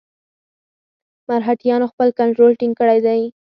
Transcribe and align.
مرهټیانو 1.27 1.91
خپل 1.91 2.07
کنټرول 2.19 2.51
ټینګ 2.59 2.73
کړی 2.79 2.99
دی. 3.05 3.21